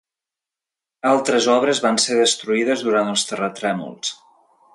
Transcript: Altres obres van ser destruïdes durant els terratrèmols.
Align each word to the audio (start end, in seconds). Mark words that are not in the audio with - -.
Altres 1.09 1.49
obres 1.55 1.81
van 1.85 2.01
ser 2.05 2.17
destruïdes 2.21 2.83
durant 2.89 3.13
els 3.13 3.29
terratrèmols. 3.33 4.17